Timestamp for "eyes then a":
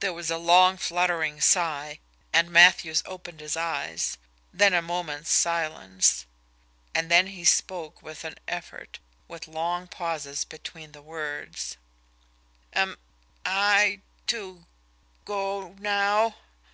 3.54-4.80